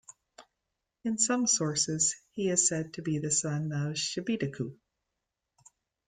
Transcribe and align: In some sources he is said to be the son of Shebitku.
In 1.03 1.19
some 1.19 1.45
sources 1.45 2.15
he 2.31 2.49
is 2.49 2.67
said 2.67 2.93
to 2.95 3.03
be 3.03 3.19
the 3.19 3.29
son 3.29 3.71
of 3.71 3.95
Shebitku. 3.97 4.75